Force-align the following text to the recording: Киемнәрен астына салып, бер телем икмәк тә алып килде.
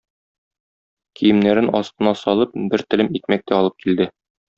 Киемнәрен 1.19 1.69
астына 1.79 2.13
салып, 2.21 2.57
бер 2.73 2.85
телем 2.95 3.13
икмәк 3.21 3.45
тә 3.53 3.59
алып 3.59 3.77
килде. 3.85 4.09